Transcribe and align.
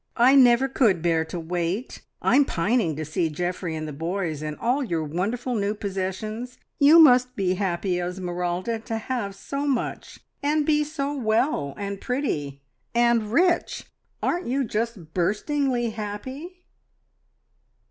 I 0.17 0.33
never 0.33 0.67
could 0.67 1.03
bear 1.03 1.23
to 1.25 1.39
wait. 1.39 2.01
I'm 2.23 2.43
pining 2.43 2.95
to 2.95 3.05
see 3.05 3.29
Geoffrey 3.29 3.75
and 3.75 3.87
the 3.87 3.93
boys, 3.93 4.41
and 4.41 4.57
all 4.57 4.83
your 4.83 5.03
wonderful 5.03 5.53
new 5.53 5.75
possessions. 5.75 6.57
You 6.79 6.97
must 6.97 7.35
be 7.35 7.53
happy, 7.53 7.99
Esmeralda, 8.01 8.79
to 8.79 8.97
have 8.97 9.35
so 9.35 9.67
much, 9.67 10.19
and 10.41 10.65
be 10.65 10.83
so 10.83 11.15
well, 11.15 11.75
and 11.77 12.01
pretty, 12.01 12.63
and 12.95 13.31
rich. 13.31 13.85
Aren't 14.23 14.47
you 14.47 14.63
just 14.63 15.13
burstingly 15.13 15.91
happy?" 15.91 16.63